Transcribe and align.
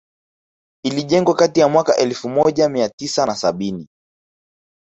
Ilijengwa 0.85 1.35
kati 1.35 1.59
ya 1.59 1.67
mwaka 1.69 1.95
elfu 1.97 2.29
moja 2.29 2.69
mia 2.69 2.89
tisa 2.89 3.25
na 3.25 3.35
sabini 3.35 3.87